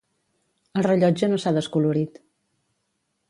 El 0.79 0.85
rellotge 0.87 1.29
no 1.33 1.39
s'ha 1.43 1.53
descolorit. 1.59 2.17